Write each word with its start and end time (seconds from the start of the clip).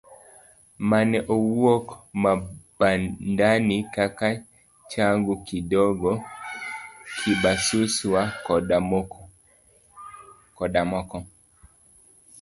Mane 0.89 1.19
owuok 1.35 1.85
Mabandani 2.23 3.77
kaka 3.95 4.27
Changu 4.91 5.33
Kidogo, 5.47 6.09
Kabisuswa 7.17 8.21
koda 10.57 10.79
moko. 10.91 11.19